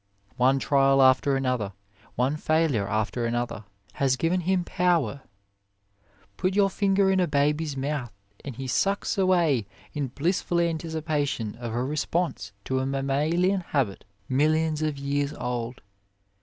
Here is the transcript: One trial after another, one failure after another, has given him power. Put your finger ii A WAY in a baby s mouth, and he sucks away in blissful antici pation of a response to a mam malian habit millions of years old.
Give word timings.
One 0.37 0.57
trial 0.57 0.99
after 0.99 1.35
another, 1.35 1.73
one 2.15 2.35
failure 2.35 2.87
after 2.87 3.23
another, 3.27 3.65
has 3.93 4.15
given 4.15 4.41
him 4.41 4.63
power. 4.63 5.21
Put 6.37 6.55
your 6.55 6.71
finger 6.71 7.03
ii 7.09 7.09
A 7.09 7.09
WAY 7.09 7.13
in 7.13 7.19
a 7.19 7.27
baby 7.27 7.65
s 7.65 7.77
mouth, 7.77 8.11
and 8.43 8.55
he 8.55 8.65
sucks 8.65 9.15
away 9.15 9.67
in 9.93 10.07
blissful 10.07 10.57
antici 10.57 10.99
pation 11.03 11.55
of 11.59 11.75
a 11.75 11.83
response 11.83 12.51
to 12.65 12.79
a 12.79 12.85
mam 12.87 13.05
malian 13.05 13.61
habit 13.61 14.03
millions 14.27 14.81
of 14.81 14.97
years 14.97 15.33
old. 15.35 15.81